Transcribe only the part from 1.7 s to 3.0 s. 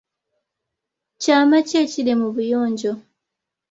ekiri mu buyonjo?